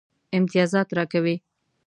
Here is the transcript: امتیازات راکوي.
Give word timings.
امتیازات 0.37 0.87
راکوي. 0.97 1.35